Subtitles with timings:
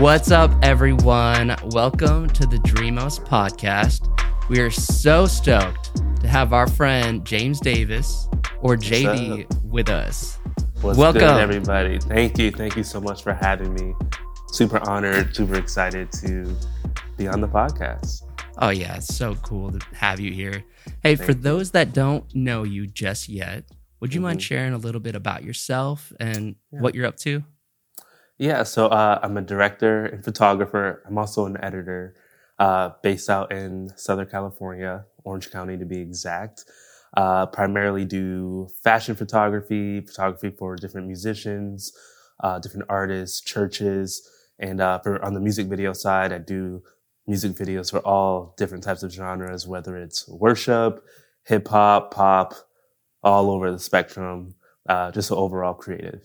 [0.00, 1.54] What's up, everyone?
[1.66, 4.08] Welcome to the Dreamos podcast.
[4.48, 8.28] We are so stoked to have our friend James Davis
[8.60, 10.38] or JD with us.
[10.80, 11.20] What's Welcome.
[11.20, 11.98] good, everybody?
[11.98, 12.50] Thank you.
[12.50, 13.94] Thank you so much for having me.
[14.52, 16.56] Super honored, super excited to
[17.16, 18.22] be on the podcast.
[18.58, 20.64] Oh, yeah, it's so cool to have you here.
[21.02, 21.34] Hey, for you.
[21.34, 23.64] those that don't know you just yet,
[24.00, 24.44] would you mind Mhm.
[24.44, 26.80] sharing a little bit about yourself and Yeah.
[26.80, 27.44] what you're up to?
[28.40, 31.04] Yeah, so uh, I'm a director and photographer.
[31.06, 32.14] I'm also an editor
[32.58, 36.64] uh, based out in Southern California, Orange County to be exact.
[37.14, 41.92] Uh, primarily do fashion photography, photography for different musicians,
[42.42, 44.26] uh, different artists, churches,
[44.58, 46.82] and uh, for on the music video side, I do
[47.26, 51.04] music videos for all different types of genres, whether it's worship,
[51.44, 52.54] hip hop, pop,
[53.22, 54.54] all over the spectrum.
[54.88, 56.22] Uh, just overall creative.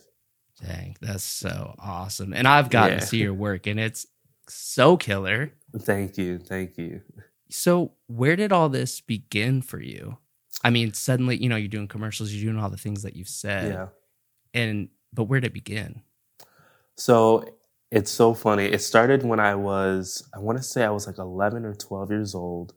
[0.63, 2.33] Dang, that's so awesome.
[2.33, 2.99] And I've gotten Yeah.
[2.99, 4.05] to see your work, and it's
[4.47, 5.51] so killer.
[5.77, 7.01] Thank you, thank you.
[7.49, 10.17] So, where did all this begin for you?
[10.63, 13.27] I mean, suddenly, you know, you're doing commercials, you're doing all the things that you've
[13.29, 13.73] said.
[13.73, 13.87] Yeah.
[14.53, 16.01] And, but where did it begin?
[16.95, 17.57] So
[17.91, 18.65] it's so funny.
[18.65, 22.09] It started when I was, I want to say I was like 11 or 12
[22.09, 22.73] years old.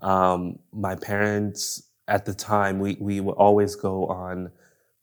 [0.00, 4.50] Um, my parents at the time, we, we would always go on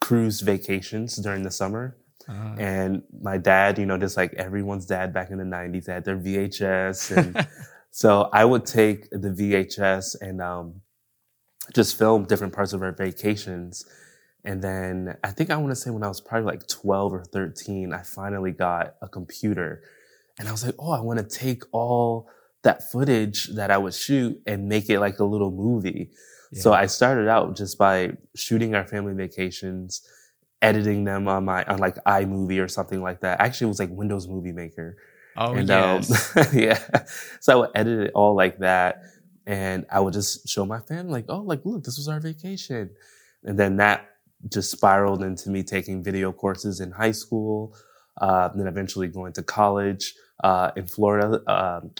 [0.02, 1.95] cruise vacations during the summer.
[2.28, 5.94] Uh, And my dad, you know, just like everyone's dad back in the 90s, they
[5.94, 7.16] had their VHS.
[7.16, 7.47] And
[7.92, 10.81] so I would take the VHS and um,
[11.73, 13.86] just film different parts of our vacations.
[14.44, 17.23] And then I think I want to say when I was probably like 12 or
[17.25, 19.84] 13, I finally got a computer.
[20.39, 22.30] And I was like, oh, I want to take all
[22.64, 26.12] that footage that I would shoot and make it like a little movie.
[26.53, 30.02] So I started out just by shooting our family vacations,
[30.61, 33.39] editing them on my, on like iMovie or something like that.
[33.41, 34.97] Actually, it was like Windows Movie Maker.
[35.38, 36.36] oh, and yes.
[36.38, 36.80] um, yeah,
[37.39, 39.03] so I would edit it all like that,
[39.45, 42.90] and I would just show my family like, oh, like look, this was our vacation,
[43.44, 44.09] and then that
[44.51, 47.75] just spiraled into me taking video courses in high school,
[48.22, 50.13] uh, then eventually going to college
[50.44, 51.41] uh, in Florida.
[51.51, 51.91] Um,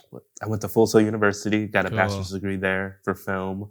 [0.42, 1.98] I went to Full Sail University, got a Cool.
[1.98, 3.70] bachelor's degree there for film.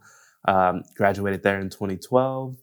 [0.49, 2.57] Um, graduated there in 2012.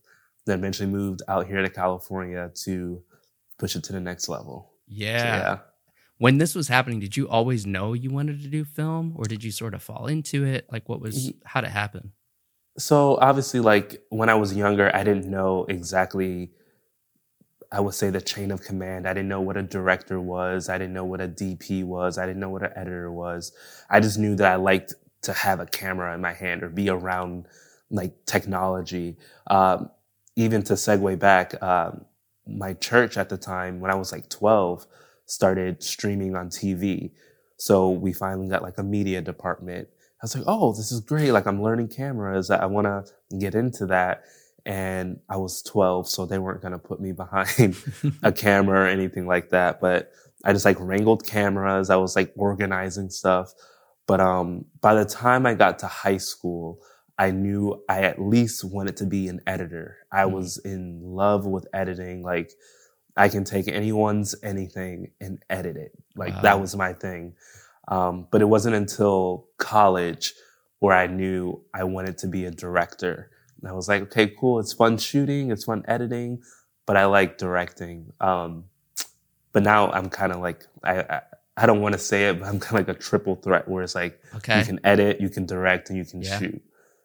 [0.46, 3.02] Then eventually moved out here to California to
[3.58, 4.72] push it to the next level.
[4.88, 5.58] So, yeah.
[6.18, 9.44] When this was happening, did you always know you wanted to do film or did
[9.44, 10.68] you sort of fall into it?
[10.72, 12.12] Like, what was, how did it happen?
[12.78, 16.52] So obviously, like when I was younger, I didn't know exactly.
[17.72, 19.08] I would say the chain of command.
[19.08, 20.70] I didn't know what a director was.
[20.70, 22.18] I didn't know what a DP was.
[22.18, 23.52] I didn't know what an editor was.
[23.90, 24.94] I just knew that I liked
[25.24, 27.48] to have a camera in my hand or be around
[27.90, 29.18] like technology.
[29.48, 29.90] Um,
[30.36, 32.06] even to segue back, um,
[32.48, 34.86] my church at the time, when I was like 12,
[35.26, 37.12] started streaming on TV.
[37.58, 39.88] So we finally got like a media department.
[40.22, 41.32] I was like, oh, this is great.
[41.32, 42.50] Like I'm learning cameras.
[42.50, 44.24] I want to get into that.
[44.66, 47.76] And I was 12, so they weren't going to put me behind
[48.24, 49.80] a camera or anything like that.
[49.82, 50.12] But
[50.44, 51.90] I just like wrangled cameras.
[51.90, 53.54] I was like organizing stuff.
[54.08, 56.80] But um, by the time I got to high school,
[57.18, 59.98] I knew I at least wanted to be an editor.
[60.12, 60.32] I Mhm.
[60.32, 62.24] was in love with editing.
[62.24, 62.52] Like
[63.16, 65.92] I can take anyone's anything and edit it.
[66.16, 66.42] Like Wow.
[66.42, 67.36] that was my thing.
[67.88, 70.34] Um, but it wasn't until college
[70.80, 73.30] where I knew I wanted to be a director.
[73.62, 74.60] And I was like, okay, cool.
[74.60, 75.52] It's fun shooting.
[75.52, 76.42] It's fun editing,
[76.86, 78.12] but I like directing.
[78.20, 78.66] Um,
[79.52, 81.22] but now I'm kind of like, I, I,
[81.56, 83.84] I don't want to say it, but I'm kind of like a triple threat where
[83.84, 84.60] it's like, Okay.
[84.60, 86.40] you can edit, you can direct, and you can Yeah.
[86.40, 86.62] shoot.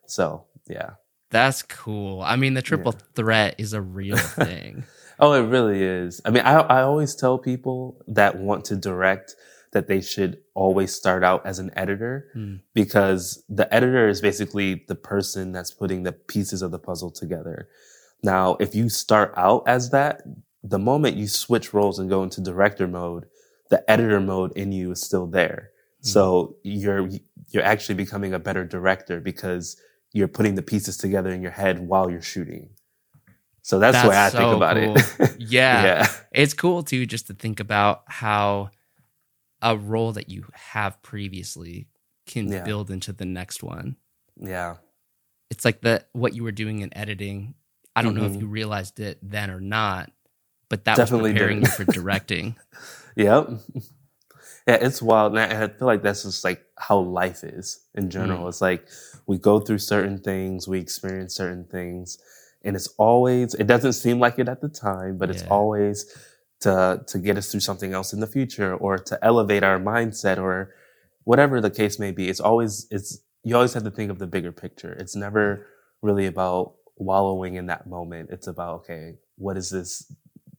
[0.09, 0.91] So yeah.
[1.31, 2.23] That's cool.
[2.23, 4.85] I mean, the triple threat is a real thing.
[5.21, 6.21] Oh, it really is.
[6.25, 9.35] I mean, I, I always tell people that want to direct
[9.73, 12.57] that they should always start out as an editor Hmm.
[12.73, 17.69] because the editor is basically the person that's putting the pieces of the puzzle together.
[18.23, 20.23] Now, if you start out as that,
[20.65, 23.27] the moment you switch roles and go into director mode,
[23.69, 25.73] the editor mode in you is still there.
[26.03, 26.07] Hmm.
[26.09, 27.11] So you're,
[27.51, 29.77] you're actually becoming a better director because
[30.13, 32.71] you're putting the pieces together in your head while you're shooting.
[33.63, 35.37] So that's, the way I That's think so about it.
[35.39, 35.83] Yeah.
[35.85, 36.07] yeah.
[36.33, 38.71] It's cool too, just to think about how
[39.61, 41.89] a role that you have previously
[42.27, 42.63] can Yeah.
[42.65, 43.97] build into the next one.
[44.41, 44.77] Yeah.
[45.51, 47.55] It's like the what you were doing in editing.
[47.97, 48.41] I don't know if Mhm.
[48.43, 50.13] you realized it then or not,
[50.69, 52.57] but that Definitely was preparing you for directing.
[53.17, 53.51] Yep.
[54.69, 55.39] Yeah, it's wild.
[55.39, 58.45] And I feel like that's just like how life is in general.
[58.45, 58.49] Mm.
[58.51, 58.87] It's like
[59.27, 62.19] we go through certain things, we experience certain things,
[62.65, 66.07] and it's always, it doesn't seem like it at the time, but it's always
[66.61, 70.39] to to get us through something else in the future or to elevate our mindset
[70.39, 70.75] or
[71.25, 72.29] whatever the case may be.
[72.29, 74.93] It's always it's you always have to think of the bigger picture.
[74.95, 75.67] It's never
[76.03, 78.31] really about wallowing in that moment.
[78.33, 80.13] It's about okay, what is this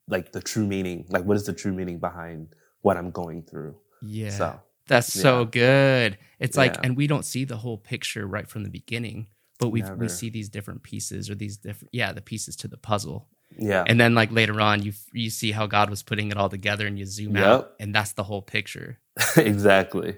[0.07, 1.05] like the true meaning?
[1.09, 3.75] Like what is the true meaning behind what I'm going through?
[4.01, 4.29] Yeah.
[4.31, 5.21] So That's Yeah.
[5.21, 6.17] so good.
[6.39, 9.27] It's like, and we don't see the whole picture right from the beginning,
[9.59, 12.77] but we we see these different pieces or these different, yeah, the pieces to the
[12.77, 13.27] puzzle.
[13.57, 13.83] yeah.
[13.85, 16.87] And then like later on, you you see how God was putting it all together,
[16.87, 17.45] and you zoom Yep.
[17.45, 18.97] out, and that's the whole picture.
[19.37, 20.17] exactly.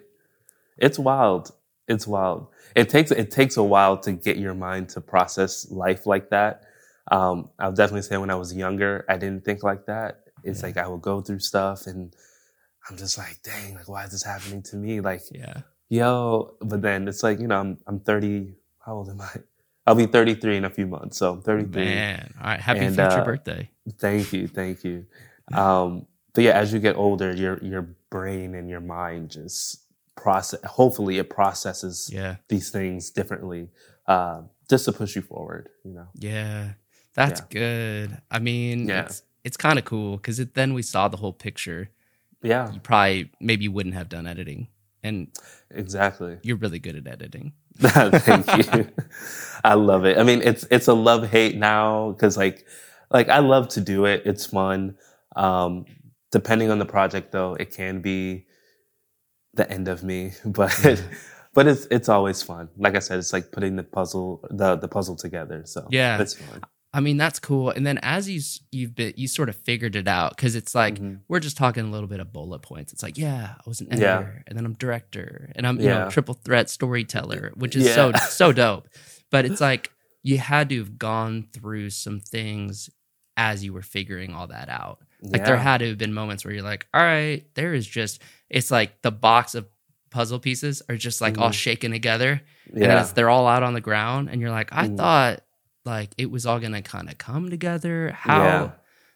[0.77, 1.51] It's wild.
[1.87, 2.47] It's wild.
[2.75, 6.63] It takes it takes a while to get your mind to process life like that.
[7.11, 10.21] Um, I'll definitely say when I was younger, I didn't think like that.
[10.43, 10.67] It's Yeah.
[10.67, 12.15] like I would go through stuff and
[12.91, 14.99] I'm just like, dang, like why is this happening to me?
[14.99, 15.61] Like, Yeah.
[15.87, 18.53] yo, but then it's like, you know, I'm I'm 30.
[18.85, 19.29] How old am I?
[19.87, 21.17] I'll be 33 in a few months.
[21.17, 21.85] So I'm 33.
[21.85, 22.33] Man.
[22.39, 22.59] All right.
[22.59, 23.69] Happy And, future uh, birthday.
[23.97, 25.05] Thank you, thank you.
[25.53, 29.83] Um, but yeah, as you get older, your your brain and your mind just
[30.17, 30.59] process.
[30.65, 32.35] Hopefully, it processes Yeah.
[32.49, 33.69] these things differently,
[34.05, 35.69] uh, just to push you forward.
[35.85, 36.07] You know.
[36.15, 36.73] Yeah.
[37.13, 38.21] That's good.
[38.29, 39.03] I mean, Yeah.
[39.05, 41.89] it's it's kind of cool because then we saw the whole picture.
[42.43, 44.67] Yeah, You probably maybe you wouldn't have done editing,
[45.03, 45.27] and
[45.69, 46.37] exactly.
[46.43, 47.53] you're really good at editing.
[47.79, 48.87] Thank you.
[49.63, 50.17] I love it.
[50.17, 52.65] I mean, it's it's a love hate now because like
[53.11, 54.23] like I love to do it.
[54.25, 54.97] It's fun.
[55.35, 55.85] Um,
[56.31, 58.45] depending on the project, though, it can be
[59.53, 60.95] the end of me, but Yeah.
[61.53, 62.69] but it's it's always fun.
[62.77, 65.61] Like I said, it's like putting the puzzle the the puzzle together.
[65.65, 66.19] So Yeah.
[66.21, 66.61] it's fun.
[66.93, 67.69] I mean, that's cool.
[67.69, 68.41] And then as you
[68.71, 71.19] you've been you sort of figured it out because it's like Mhm.
[71.29, 72.91] we're just talking a little bit of bullet points.
[72.91, 73.95] It's like, yeah, I was an Yeah.
[74.17, 77.95] editor, and then I'm director, and I'm you know triple threat storyteller, which is Yeah.
[77.95, 78.89] so so dope.
[79.29, 79.91] But it's like
[80.23, 82.89] you had to have gone through some things
[83.37, 84.99] as you were figuring all that out.
[85.23, 88.21] Like there had to have been moments where you're like, all right, there is just
[88.49, 89.65] it's like the box of
[90.09, 91.53] puzzle pieces are just like all Mhm.
[91.53, 92.41] shaken together
[92.75, 94.97] and they're all out on the ground and you're like i Mm.
[94.97, 95.41] thought
[95.85, 98.71] like it was all gonna kind of come together how Yeah.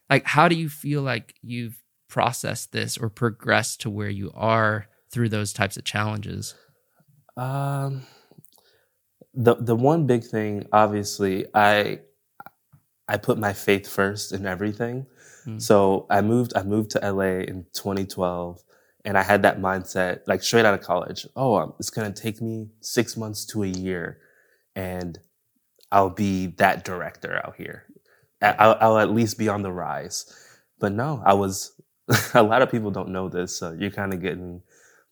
[0.10, 4.88] like how do you feel like you've processed this or progressed to where you are
[5.12, 6.56] through those types of challenges
[7.38, 8.04] Um,
[9.34, 12.00] the the one big thing, obviously, I
[13.08, 15.06] I put my faith first in everything.
[15.46, 15.62] Mm.
[15.62, 18.64] So I moved I moved to LA in 2012,
[19.04, 21.28] and I had that mindset like straight out of college.
[21.36, 24.20] Oh, um, it's gonna take me six months to a year,
[24.76, 25.20] and
[25.92, 27.84] I'll be that director out here.
[28.42, 30.26] I'll, I'll at least be on the rise.
[30.80, 31.72] But no, I was.
[32.36, 34.62] a lot of people don't know this, so you're kind of getting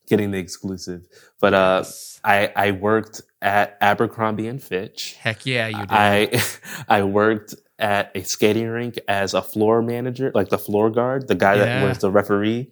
[0.07, 1.07] getting the exclusive.
[1.39, 2.19] But uh, Yes.
[2.23, 5.15] I I worked at Abercrombie and Fitch.
[5.19, 6.41] heck yeah you did I
[6.89, 11.35] I worked at a skating rink as a floor manager, like the floor guard, the
[11.35, 11.65] guy Yeah.
[11.81, 12.69] that was the referee.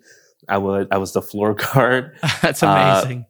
[0.48, 2.16] I would I was the floor guard.
[2.42, 3.26] that's uh, amazing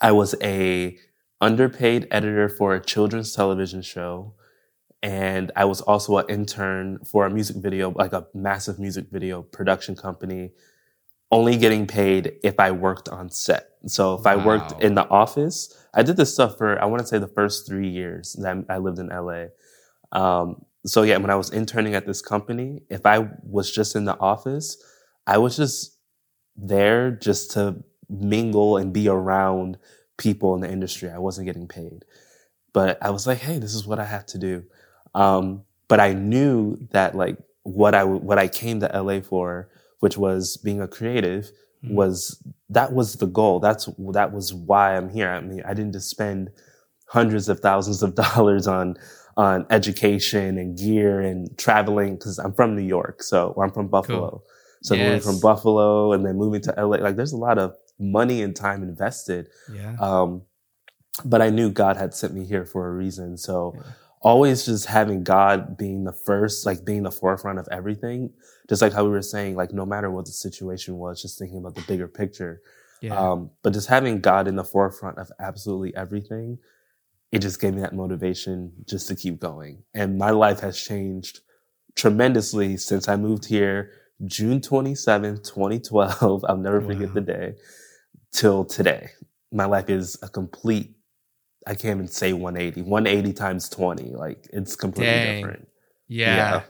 [0.00, 0.96] I was a
[1.40, 4.34] underpaid editor for a children's television show.
[5.02, 9.42] And I was also an intern for a music video, like a massive music video
[9.42, 10.52] production company,
[11.30, 13.70] only getting paid if I worked on set.
[13.86, 17.06] So if I worked in the office, I did this stuff for, I want to
[17.06, 19.46] say the first three years that I lived in LA.
[20.12, 24.04] Um, so yeah, when I was interning at this company, if I was just in
[24.04, 24.76] the office,
[25.26, 25.98] I was just
[26.56, 29.78] there just to mingle and be around
[30.18, 31.10] people in the industry.
[31.10, 32.04] I wasn't getting paid,
[32.72, 34.64] but I was like, hey, this is what I have to do.
[35.14, 39.68] Um, but I knew that like what I what I came to LA for,
[40.00, 41.50] which was being a creative,
[41.84, 41.94] Mhm.
[41.94, 43.60] was that was the goal.
[43.60, 45.28] That's that was why I'm here.
[45.30, 46.50] I mean, I didn't just spend
[47.08, 48.96] hundreds of thousands of dollars on
[49.36, 54.42] on education and gear and traveling because I'm from New York, so I'm from Buffalo.
[54.82, 58.42] So moving from Buffalo and then moving to LA, like there's a lot of money
[58.42, 59.48] and time invested.
[59.72, 60.42] yeah Um,
[61.24, 63.36] but I knew God had sent me here for a reason.
[63.38, 63.82] So Yeah.
[64.20, 68.32] always just having God being the first, like being the forefront of everything,
[68.68, 71.58] just like how we were saying, like no matter what the situation was, just thinking
[71.58, 72.60] about the bigger picture.
[73.00, 76.58] yeah Um, but just having God in the forefront of absolutely everything,
[77.32, 79.82] it just gave me that motivation just to keep going.
[79.94, 81.40] And my life has changed
[81.94, 83.90] tremendously since I moved here
[84.24, 86.44] June 27th, 2012.
[86.48, 87.54] I'll never forget the day
[88.32, 89.10] till today.
[89.52, 90.96] My life is a complete,
[91.66, 94.14] I can't even say 180, 180 times 20.
[94.14, 95.36] Like it's completely Dang.
[95.42, 95.68] different.
[96.08, 96.62] yeah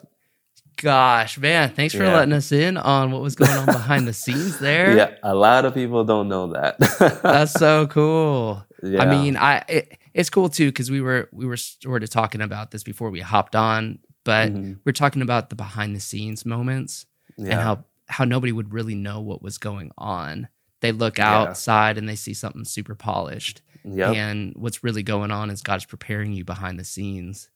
[0.83, 2.15] gosh man thanks for Yeah.
[2.17, 5.15] letting us in on what was going on behind the scenes there Yeah.
[5.23, 6.79] A lot of people don't know that.
[7.23, 9.03] that's so cool yeah.
[9.03, 12.43] I mean, I it, it's cool too because we were we were sort of talking
[12.43, 14.79] about this before we hopped on, but Mhm.
[14.85, 17.07] we're talking about the behind the scenes moments
[17.39, 17.53] yeah.
[17.53, 20.49] and how how nobody would really know what was going on.
[20.87, 21.33] They look Yeah.
[21.43, 23.63] outside and they see something super polished.
[23.85, 24.15] Yep.
[24.17, 27.49] And what's really going on is God's preparing you behind the scenes.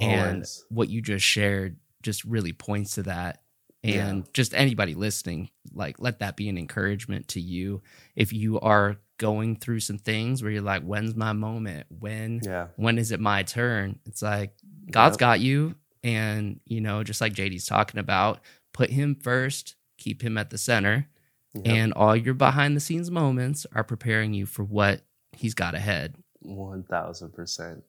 [0.00, 3.42] And what you just shared just really points to that.
[3.82, 4.06] Yeah.
[4.08, 7.82] And just anybody listening, like let that be an encouragement to you.
[8.16, 11.86] If you are going through some things where you're like, when's my moment?
[11.88, 12.68] When Yeah.
[12.76, 13.98] when is it my turn?
[14.06, 14.54] It's like
[14.90, 15.18] God's Yep.
[15.20, 15.74] got you.
[16.04, 18.40] And, you know, just like JD's talking about,
[18.72, 21.08] put him first, keep him at the center.
[21.54, 21.64] Yep.
[21.66, 25.02] And all your behind the scenes moments are preparing you for what
[25.32, 26.16] he's got ahead.
[26.40, 27.84] One thousand percent.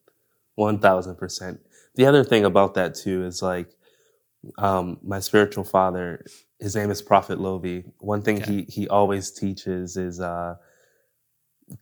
[0.55, 1.61] One thousand percent.
[1.95, 3.69] The other thing about that too is like
[4.59, 6.25] um, my spiritual father.
[6.59, 7.91] His name is Prophet Lovi.
[7.99, 8.51] One thing Okay.
[8.53, 10.55] he he always teaches is uh,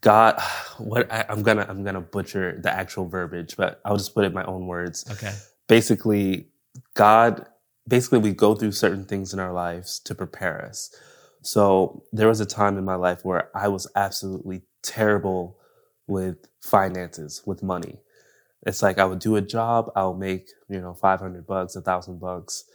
[0.01, 0.39] God.
[0.79, 4.29] What I, I'm gonna I'm gonna butcher the actual verbiage, but I'll just put it
[4.29, 5.05] in my own words.
[5.12, 5.34] Okay.
[5.69, 6.48] basically
[6.96, 7.48] god
[7.88, 10.96] basically we go through certain things in our lives to prepare us
[11.48, 15.58] so there was a time in my life where i was absolutely terrible
[16.08, 18.00] with finances with money.
[18.66, 22.20] It's like i would do a job i'll make you know 500 bucks a thousand
[22.20, 22.66] bucks.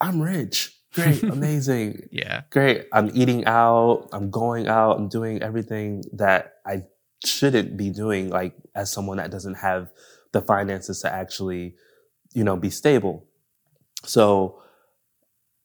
[0.00, 0.74] I'm rich.
[0.92, 1.22] Great.
[1.38, 2.08] Amazing.
[2.10, 2.42] Yeah.
[2.50, 2.86] great.
[2.92, 4.08] I'm eating out.
[4.12, 4.98] I'm going out.
[4.98, 6.82] I'm doing everything that i
[7.24, 9.92] shouldn't be doing like as someone that doesn't have
[10.32, 11.74] the finances to actually
[12.32, 13.26] you know be stable.
[14.04, 14.56] So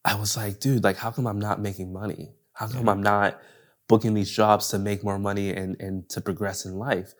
[0.07, 2.91] i was like dude like how come i'm not making money how come Yeah.
[2.93, 3.39] i'm not
[3.87, 7.13] booking these jobs to make more money and and to progress in life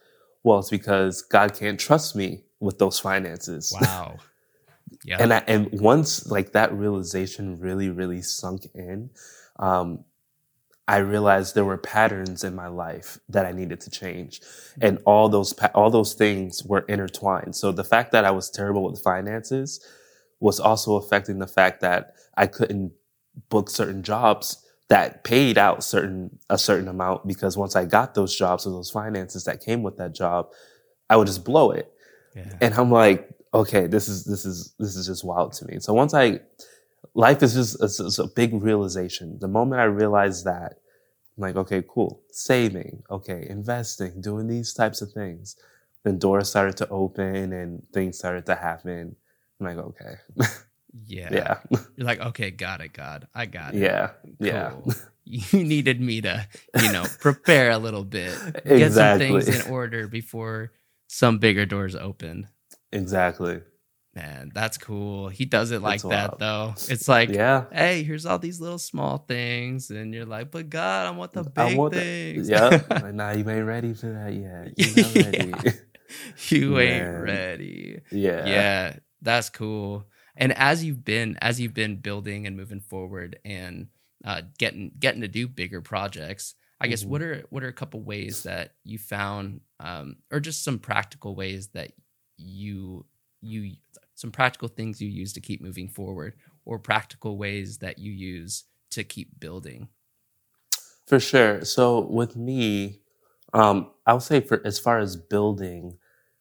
[0.44, 4.18] well it's because god can't trust me with those finances Wow.
[5.04, 5.18] Yeah.
[5.22, 9.10] and I, and once like that realization really really sunk in
[9.60, 10.04] um
[10.88, 14.42] i realized there were patterns in my life that i needed to change
[14.82, 18.50] and all those pa- all those things were intertwined so the fact that i was
[18.50, 19.84] terrible with finances
[20.40, 22.92] was also affecting the fact that i couldn't
[23.50, 28.36] book certain jobs that paid out certain a certain amount because once i got those
[28.36, 30.48] jobs or those finances that came with that job
[31.10, 31.92] i would just blow it
[32.36, 32.58] yeah.
[32.62, 35.80] and I'm like, okay, this is this is this is just wild to me.
[35.80, 36.42] So once I,
[37.14, 39.38] life is just it's, it's a big realization.
[39.40, 40.74] The moment I realized that,
[41.38, 45.56] I'm like, okay, cool, saving, okay, investing, doing these types of things.
[46.04, 49.16] Then doors started to open and things started to happen.
[49.60, 50.16] I'm like, okay,
[51.08, 51.30] yeah.
[51.32, 51.58] yeah,
[51.96, 53.28] You're like, okay, got it, God.
[53.34, 53.80] I got it.
[53.82, 54.94] yeah, yeah, Cool.
[55.28, 56.48] You needed me to,
[56.80, 60.72] you know, prepare a little bit, get some things in order before
[61.08, 62.48] some bigger doors open.
[62.92, 63.62] exactly.
[64.14, 65.28] Man, that's cool.
[65.30, 66.74] He does it like that though.
[66.88, 71.08] It's like, Yeah, hey, here's all these little small things, and you're like, but God,
[71.08, 72.48] I want the big want things.
[72.48, 72.82] yeah.
[72.90, 74.74] Like, nah, you ain't ready for that yet.
[74.78, 75.78] You're not ready.
[76.50, 77.22] you ain't Man.
[77.22, 78.02] ready.
[78.12, 80.06] yeah, yeah that's cool
[80.38, 83.88] and as you've been as you've been building and moving forward and
[84.24, 87.08] uh, getting getting to do bigger projects i guess Mhm.
[87.10, 91.36] what are what are a couple ways that you found um, or just some practical
[91.36, 91.92] ways that
[92.38, 93.06] you
[93.42, 93.76] you
[94.16, 96.34] some practical things you use to keep moving forward
[96.66, 99.88] or practical ways that you use to keep building
[101.06, 101.64] For sure.
[101.66, 103.00] So with me,
[103.54, 105.98] um, I would say for as far as building,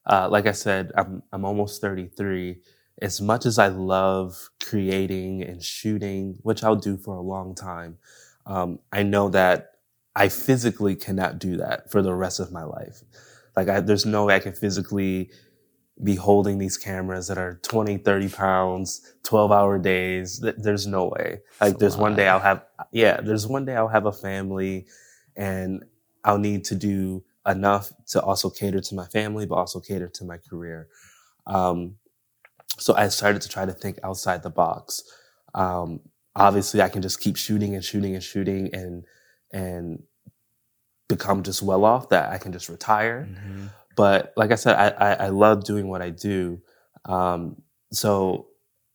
[0.06, 2.60] uh, like I said, I'm I'm almost 33.
[3.04, 7.98] As much as I love creating and shooting, which I'll do for a long time,
[8.46, 9.72] um, I know that
[10.16, 13.02] I physically cannot do that for the rest of my life.
[13.56, 15.30] Like I, there's no way I can physically
[16.02, 20.40] be holding these cameras that are 20, 30 pounds, 12 hour days.
[20.56, 21.40] There's no way.
[21.60, 22.26] Like there's one day.
[22.26, 24.86] I'll have, yeah, there's one day I'll have a family
[25.36, 25.84] and
[26.24, 30.24] I'll need to do enough to also cater to my family, but also cater to
[30.24, 30.88] my career.
[31.46, 31.96] Um,
[32.78, 35.02] so I started to try to think outside the box.
[35.54, 36.00] Um,
[36.36, 39.04] obviously I can just keep shooting and shooting and shooting and,
[39.52, 40.02] and
[41.08, 43.70] become just well off that I can just retire Mhm.
[43.96, 46.60] but like I said, I, I, I love doing what I do.
[47.04, 47.62] Um,
[47.92, 48.48] so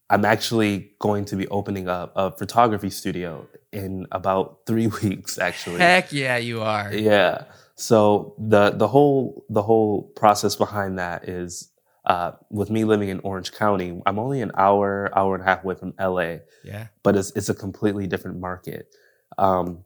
[0.09, 5.38] I'm actually going to be opening up a photography studio in about three weeks.
[5.38, 7.43] Actually, heck yeah you are yeah.
[7.75, 11.68] So the the whole the whole process behind that is
[12.05, 14.01] uh, with me living in Orange County.
[14.05, 17.49] I'm only an hour hour and a half away from LA yeah but it's it's
[17.49, 18.93] a completely different market.
[19.37, 19.85] Um,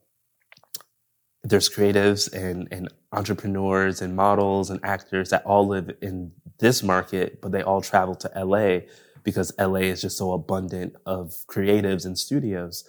[1.44, 7.42] there's creatives and and entrepreneurs and models and actors that all live in this market,
[7.42, 8.80] but they all travel to LA
[9.24, 12.86] because LA is just so abundant of creatives and studios.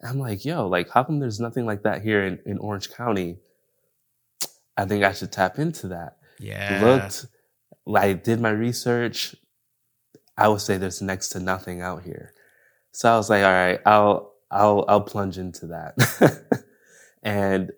[0.00, 2.90] And I'm like, yo, like how come there's nothing like that here in, in Orange
[2.90, 3.38] County?
[4.76, 7.26] I think I should tap into that yeah looked
[7.94, 9.36] I did my research.
[10.36, 12.32] I would say there's next to nothing out here.
[12.92, 15.96] So I was like, all right, I'll I'll I'll plunge into that.
[17.22, 17.72] and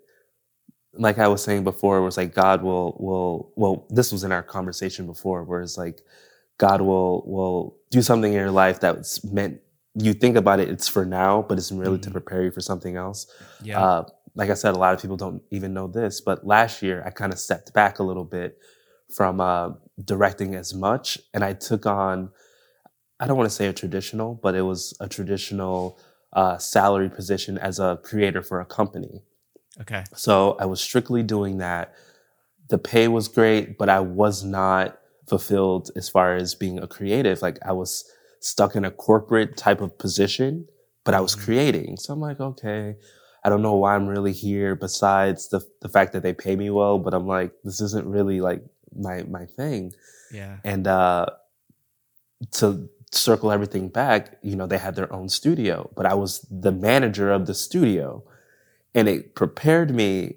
[0.94, 4.32] like I was saying before, it was like God will will well, this was in
[4.32, 6.02] our conversation before, where it's like
[6.58, 9.60] God will will do something in your life that's meant
[9.94, 12.02] you think about it, it's for now, but it's really mm-hmm.
[12.02, 13.26] to prepare you for something else.
[13.62, 13.82] Yeah.
[13.82, 17.02] Uh, like I said, a lot of people don't even know this, but last year
[17.04, 18.58] I kind of stepped back a little bit
[19.12, 19.70] from uh,
[20.04, 22.30] directing as much, and I took on
[23.20, 25.98] I don't want to say a traditional, but it was a traditional
[26.32, 29.22] uh, salary position as a creator for a company.
[29.80, 30.04] Okay.
[30.14, 31.94] So I was strictly doing that.
[32.68, 37.42] The pay was great, but I was not fulfilled as far as being a creative.
[37.42, 38.04] Like I was
[38.40, 40.68] stuck in a corporate type of position,
[41.04, 41.44] but I was mm-hmm.
[41.44, 41.96] creating.
[41.96, 42.96] So I'm like, okay,
[43.44, 46.70] I don't know why I'm really here besides the the fact that they pay me
[46.70, 48.62] well, but I'm like, this isn't really like
[48.96, 49.92] my my thing.
[50.32, 50.56] Yeah.
[50.64, 51.26] And uh
[52.52, 56.72] to circle everything back, you know, they had their own studio, but I was the
[56.72, 58.22] manager of the studio.
[58.94, 60.36] And it prepared me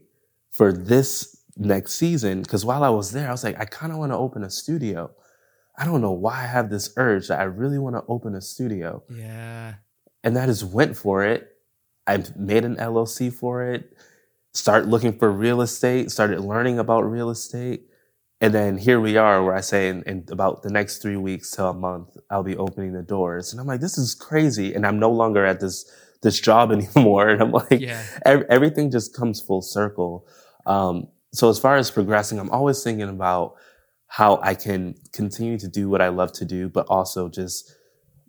[0.50, 3.98] for this next season because while I was there, I was like, I kind of
[3.98, 5.12] want to open a studio.
[5.78, 8.42] I don't know why I have this urge that I really want to open a
[8.42, 9.04] studio.
[9.10, 9.76] Yeah.
[10.24, 11.56] And I just went for it.
[12.08, 13.96] I made an LLC for it,
[14.54, 17.88] start looking for real estate, started learning about real estate.
[18.42, 21.52] And then here we are, where I say in, in, about the next three weeks
[21.52, 23.54] to a month, I'll be opening the doors.
[23.54, 24.74] And I'm like, this is crazy.
[24.74, 25.90] And I'm no longer at this
[26.24, 27.30] this job anymore.
[27.30, 28.04] And I'm like, yeah.
[28.26, 30.28] ev- everything just comes full circle.
[30.66, 33.56] Um, so as far as progressing, I'm always thinking about
[34.08, 37.74] how I can continue to do what I love to do, but also just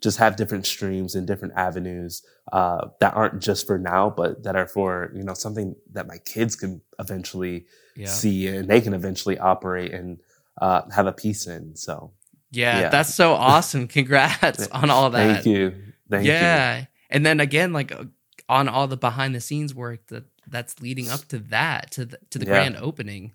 [0.03, 4.55] just have different streams and different avenues uh, that aren't just for now, but that
[4.57, 8.07] are for you know something that my kids can eventually yeah.
[8.07, 10.19] see and they can eventually operate and
[10.61, 11.75] uh, have a piece in.
[11.77, 12.11] So
[12.51, 12.89] yeah, yeah.
[12.89, 13.87] that's so awesome.
[13.87, 15.35] Congrats on all that.
[15.35, 15.73] Thank you.
[16.09, 16.81] Thank yeah.
[16.81, 16.87] You.
[17.09, 18.03] And then again, like uh,
[18.49, 22.19] on all the behind the scenes work that that's leading up to that to the
[22.31, 22.51] to the yeah.
[22.51, 23.31] grand opening,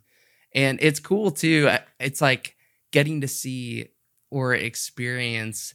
[0.54, 1.70] and it's cool too.
[1.98, 2.56] It's like
[2.92, 3.88] getting to see
[4.30, 5.72] or experience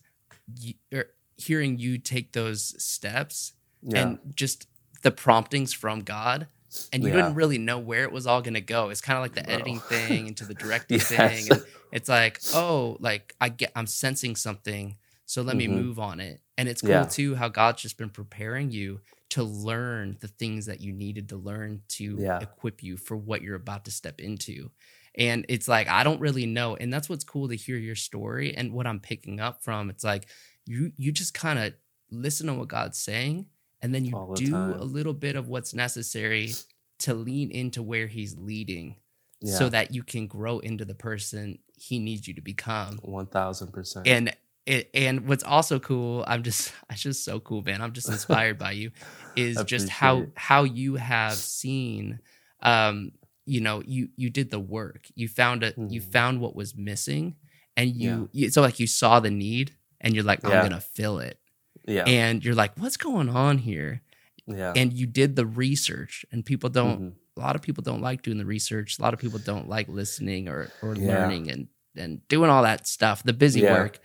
[0.94, 1.06] or
[1.38, 4.02] hearing you take those steps yeah.
[4.02, 4.68] and just
[5.02, 6.48] the promptings from God
[6.92, 7.16] and you yeah.
[7.16, 8.90] didn't really know where it was all going to go.
[8.90, 11.08] It's kind of like the editing thing into the directing yes.
[11.10, 11.48] thing.
[11.52, 15.76] And it's like, oh, like I get, I'm sensing something, so let mm-hmm.
[15.76, 16.42] me move on it.
[16.58, 17.04] And it's cool yeah.
[17.04, 19.02] too how God's just been preparing you
[19.32, 22.40] to learn the things that you needed to learn to yeah.
[22.40, 24.70] equip you for what you're about to step into.
[25.16, 26.76] And it's like, I don't really know.
[26.76, 29.90] And that's what's cool to hear your story and what I'm picking up from.
[29.90, 30.28] It's like
[30.66, 31.74] you you just kind of
[32.10, 33.48] listen to what God's saying
[33.84, 34.74] and then you the do time.
[34.74, 36.54] a little bit of what's necessary
[37.00, 38.96] to lean into where he's leading
[39.42, 39.56] yeah.
[39.56, 44.36] so that you can grow into the person he needs you to become 1000% and
[44.66, 48.58] it, and what's also cool i'm just i'm just so cool man i'm just inspired
[48.58, 48.92] by you
[49.36, 50.32] is just how it.
[50.36, 52.20] how you have seen
[52.62, 53.12] um
[53.46, 55.92] you know you you did the work you found it mm.
[55.92, 56.12] you mm-hmm.
[56.12, 57.36] found what was missing
[57.76, 58.46] and you, yeah.
[58.46, 60.64] you so like you saw the need and you're like i'm yeah.
[60.64, 61.40] gonna fill it
[61.86, 64.02] yeah and you're like what's going on here
[64.48, 67.40] yeah and you did the research and people don't mm-hmm.
[67.40, 69.88] a lot of people don't like doing the research a lot of people don't like
[69.88, 71.08] listening or or yeah.
[71.08, 74.00] learning and and doing all that stuff the busy work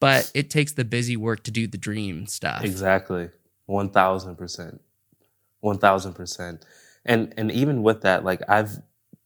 [0.00, 3.28] but it takes the busy work to do the dream stuff exactly
[3.68, 4.78] 1000%
[5.62, 6.62] 1000%
[7.04, 8.78] and and even with that like i've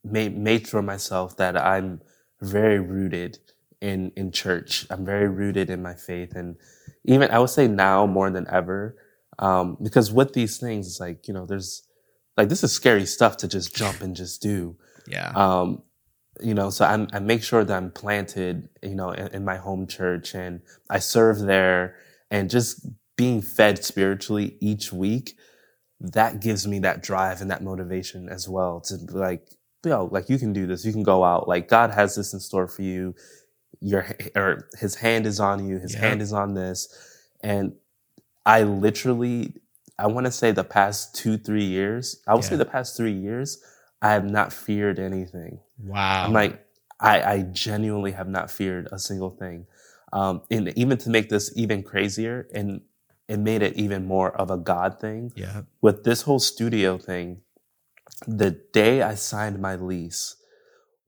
[0.05, 2.01] made made for myself that i'm
[2.41, 3.39] very rooted
[3.81, 4.87] in in church.
[4.91, 6.35] I'm very rooted in my faith.
[6.35, 6.57] And
[7.05, 8.97] even i would say now more than ever
[9.39, 11.83] um, because with these things it's like you know there's
[12.37, 14.77] like this is scary stuff to just jump and just do.
[15.07, 15.33] Yeah.
[15.35, 15.83] Um,
[16.41, 19.57] you know so I'm, i make sure that i'm planted you know in, in my
[19.57, 21.95] home church and i serve there
[22.29, 25.37] and just being fed spiritually each week
[26.01, 29.47] that gives me that drive and that motivation as well to like,
[29.85, 30.85] yo, like you can do this.
[30.85, 31.49] You can go out.
[31.49, 33.15] Like God has this in store for you.
[33.81, 35.79] Your or His hand is on you.
[35.79, 36.01] His yeah.
[36.01, 36.89] hand is on this,
[37.43, 37.75] and
[38.47, 39.55] I literally,
[39.99, 42.23] I want to say the past two three years.
[42.27, 42.51] I would yeah.
[42.51, 43.63] say the past three years,
[44.01, 45.61] I have not feared anything.
[45.79, 46.25] Wow.
[46.25, 46.65] I'm like,
[47.01, 49.67] I, I genuinely have not feared a single thing.
[50.13, 52.81] Um, and even to make this even crazier, and
[53.29, 55.33] it made it even more of a God thing.
[55.35, 55.63] Yeah.
[55.81, 57.41] With this whole studio thing,
[58.27, 60.37] the day I signed my lease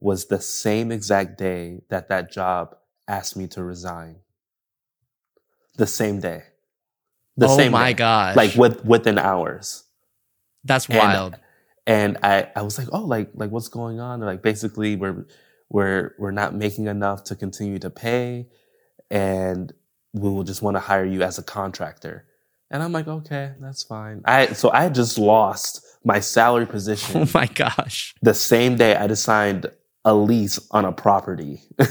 [0.01, 2.77] was the same exact day that that job
[3.09, 4.17] asked me to resign.
[5.77, 6.45] The same day.
[7.37, 8.37] The oh same my gosh.
[8.37, 9.85] Like with within hours.
[10.65, 11.35] That's wild.
[11.87, 14.21] And, and I, I was like, oh, like like what's going on?
[14.21, 15.27] They're like basically we're
[15.69, 18.49] we're we're not making enough to continue to pay.
[19.11, 19.73] And
[20.17, 22.25] we will just want to hire you as a contractor.
[22.71, 24.23] And I'm like, okay, that's fine.
[24.25, 27.23] I so I just lost my salary position.
[27.23, 28.15] Oh my gosh.
[28.23, 29.67] The same day I just signed
[30.05, 31.61] a lease on a property.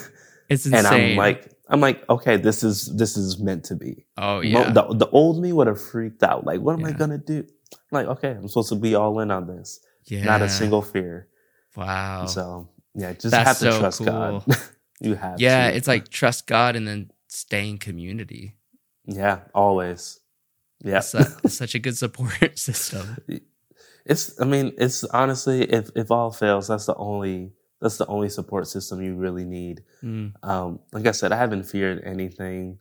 [0.48, 1.12] It's and insane.
[1.14, 4.06] I'm like, I'm like, okay, this is this is meant to be.
[4.18, 4.70] oh yeah.
[4.70, 6.46] The, the old me would have freaked out.
[6.46, 7.40] Like, what am I gonna do?
[7.74, 9.80] I'm like, okay, I'm supposed to be all in on this.
[10.06, 10.24] yeah.
[10.24, 11.28] Not a single fear.
[11.76, 12.28] Wow.
[12.28, 14.44] So yeah, just That's have to so trust God.
[15.02, 15.76] you have yeah, to.
[15.76, 18.56] it's like trust God and then stay in community.
[19.06, 20.20] yeah, always.
[20.84, 20.98] Yeah.
[20.98, 23.18] It's su- such a good support system.
[24.06, 28.30] It's I mean, it's honestly if if all fails, that's the only that's the only
[28.30, 29.84] support system you really need.
[30.04, 32.80] Mm, Um, like I said, I haven't feared anything.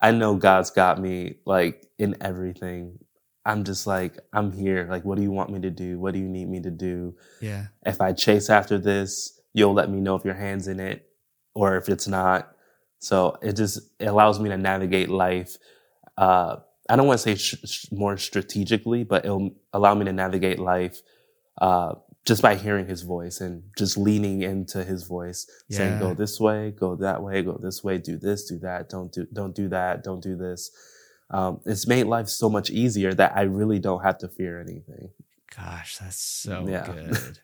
[0.00, 2.98] I know God's got me like in everything.
[3.44, 4.86] I'm just like, I'm here.
[4.90, 5.98] Like, what do you want me to do?
[5.98, 7.14] What do you need me to do?
[7.40, 7.66] yeah.
[7.86, 11.08] If I chase after this, you'll let me know if your hand's in it
[11.54, 12.52] or if it's not.
[12.98, 15.56] So it just it allows me to navigate life.
[16.16, 16.56] Uh,
[16.88, 20.58] I don't want to say sh- sh- more strategically, but it'll allow me to navigate
[20.58, 21.00] life
[21.60, 26.40] uh, just by hearing his voice and just leaning into his voice, saying, "Go this
[26.40, 29.68] way, go that way, go this way, do this, do that, don't do, don't do
[29.68, 30.70] that, don't do this."
[31.30, 35.10] Um, it's made life so much easier that I really don't have to fear anything.
[35.54, 36.86] Gosh, that's so Yeah.
[36.92, 37.38] good.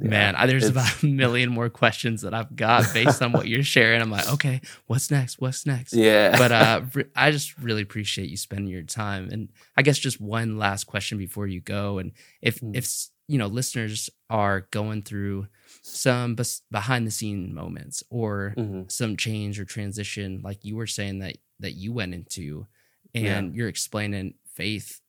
[0.00, 0.08] Yeah.
[0.08, 3.62] Man, I, there's about a million more questions that I've got based on what you're
[3.62, 4.00] sharing.
[4.00, 5.38] I'm like, okay, what's next?
[5.38, 5.92] What's next?
[5.92, 9.28] Yeah, But uh, re- I just really appreciate you spending your time.
[9.30, 11.98] And I guess just one last question before you go.
[11.98, 12.74] And if Mm.
[12.74, 12.90] if
[13.28, 15.46] you know listeners are going through
[15.82, 18.90] some bes- behind the scene moments or Mhm.
[18.90, 22.66] some change or transition, like you were saying that that you went into,
[23.12, 23.38] Yeah.
[23.38, 25.00] and you're explaining faith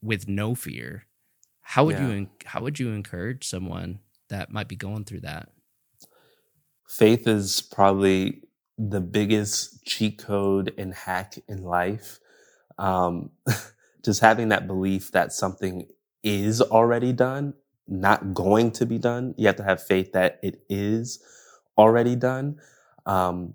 [0.00, 1.06] with no fear,
[1.60, 2.14] how would you Yeah.
[2.14, 3.98] en- how would you encourage someone
[4.30, 5.48] that might be going through that?
[6.88, 8.42] faith is probably
[8.78, 12.18] the biggest cheat code and hack in life.
[12.78, 13.30] Um,
[14.04, 15.88] just having that belief that something
[16.22, 17.54] is already done,
[17.88, 19.34] not going to be done.
[19.38, 21.22] You have to have faith that it is
[21.78, 22.60] already done.
[23.06, 23.54] Um,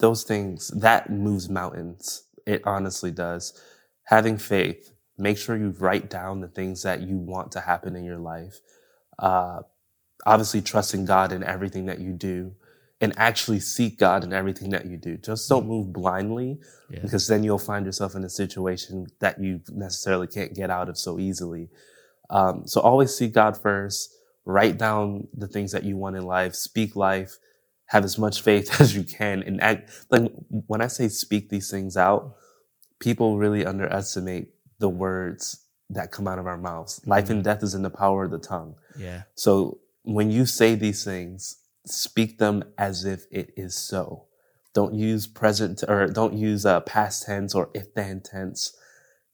[0.00, 2.24] those things that moves mountains.
[2.46, 3.60] It honestly does.
[4.04, 8.04] Having faith, make sure you write down the things that you want to happen in
[8.04, 8.60] your life.
[9.18, 9.60] Uh,
[10.26, 12.54] obviously trusting God in everything that you do
[13.00, 15.16] and actually seek God in everything that you do.
[15.18, 17.00] Just don't move blindly Yeah.
[17.02, 20.96] because then you'll find yourself in a situation that you necessarily can't get out of
[20.96, 21.68] so easily.
[22.30, 26.54] Um, so always seek God first, write down the things that you want in life,
[26.54, 27.36] speak life,
[27.86, 30.32] have as much faith as you can and act like
[30.66, 32.36] when I say speak these things out,
[33.00, 34.48] people really underestimate
[34.78, 35.63] the words
[35.94, 37.00] that come out of our mouths.
[37.06, 38.76] Life and death is in the power of the tongue.
[38.98, 39.22] Yeah.
[39.34, 44.24] So when you say these things, speak them as if it is so.
[44.74, 48.76] Don't use present or don't use uh, past tense or if then tense.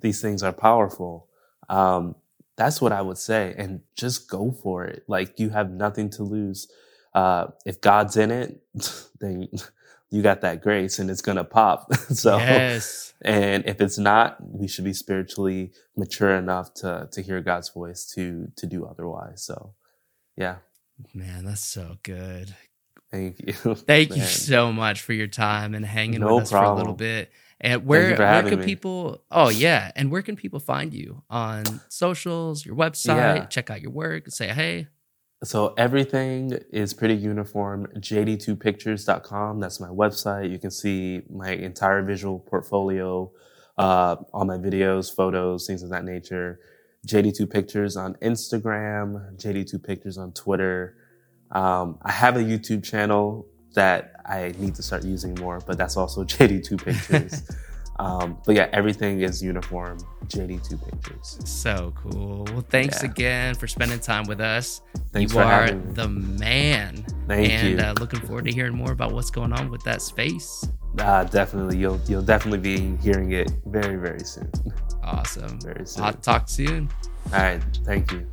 [0.01, 1.29] These things are powerful.
[1.68, 2.16] Um,
[2.57, 5.05] that's what I would say, and just go for it.
[5.07, 6.70] Like you have nothing to lose.
[7.14, 8.61] Uh, if God's in it,
[9.20, 9.49] then
[10.11, 11.94] you got that grace, and it's gonna pop.
[12.11, 13.14] so yes.
[13.23, 18.05] and if it's not, we should be spiritually mature enough to to hear God's voice
[18.14, 19.42] to to do otherwise.
[19.42, 19.75] So,
[20.37, 20.57] yeah,
[21.14, 22.55] Man, that's so good.
[23.11, 23.53] thank you.
[23.75, 26.94] Thank you so much for your time and hanging No with us for a little
[26.94, 27.31] bit.
[27.61, 28.64] And where where can me.
[28.64, 29.23] people?
[29.31, 33.37] Oh yeah, and where can people find you on socials, your website?
[33.37, 33.44] Yeah.
[33.46, 34.31] Check out your work.
[34.31, 34.88] Say hey.
[35.42, 37.87] So everything is pretty uniform.
[37.96, 39.59] JD2pictures.com.
[39.59, 40.50] That's my website.
[40.50, 43.31] You can see my entire visual portfolio,
[43.79, 46.61] uh, all my videos, photos, things of that nature.
[47.07, 50.96] JD2pictures on Instagram, JD2pictures on Twitter.
[51.50, 55.96] Um, I have a YouTube channel that I need to start using more, but that's
[55.96, 57.50] also JD2pictures.
[58.00, 59.98] um, but yeah, everything is uniform.
[60.28, 61.46] JD2pictures.
[61.46, 62.44] So cool.
[62.52, 63.10] Well, thanks Yeah.
[63.10, 64.80] again for spending time with us.
[65.12, 65.92] Thanks you for are having me.
[65.94, 67.04] the man.
[67.28, 67.84] Thank and you.
[67.84, 70.66] Uh, looking forward to hearing more about what's going on with that space.
[70.98, 74.50] Uh, definitely, you'll you'll definitely be hearing it very very soon.
[75.02, 75.60] Awesome.
[75.60, 76.04] Very soon.
[76.04, 76.88] I'll talk soon.
[77.32, 78.26] All right, thank you.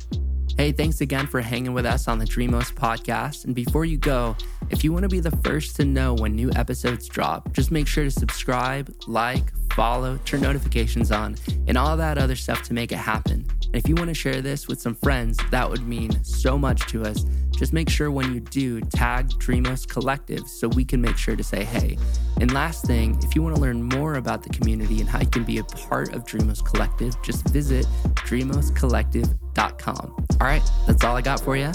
[0.56, 3.44] Hey, thanks again for hanging with us on the Dreamos podcast.
[3.44, 4.36] And before you go,
[4.70, 7.86] if you want to be the first to know when new episodes drop, just make
[7.86, 12.92] sure to subscribe, like, follow, turn notifications on, and all that other stuff to make
[12.92, 13.46] it happen.
[13.64, 16.86] And if you want to share this with some friends, that would mean so much
[16.88, 17.24] to us.
[17.56, 21.44] Just make sure when you do, tag Dreamos Collective so we can make sure to
[21.44, 21.98] say hey.
[22.40, 25.26] And last thing, if you want to learn more about the community and how you
[25.26, 30.26] can be a part of Dreamos Collective, just visit dreamoscollective.com.
[30.40, 31.72] All right, that's all I got for you.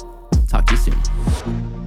[0.47, 1.82] Talk to you soon.